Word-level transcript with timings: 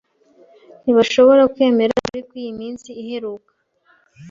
Ntibashobora 0.83 1.43
kwemera 1.53 1.91
ukuri 1.99 2.21
kw’iyi 2.27 2.51
minsi 2.59 2.89
iheruka. 3.01 3.51